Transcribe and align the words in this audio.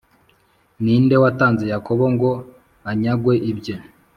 Ni 0.83 0.95
nde 1.03 1.15
watanze 1.23 1.65
Yakobo 1.73 2.05
ngo 2.13 2.31
anyagwe 2.89 3.33
ibye, 3.51 3.75